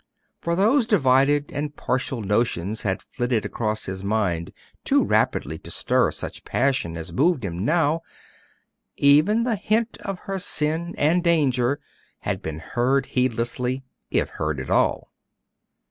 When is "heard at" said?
14.29-14.71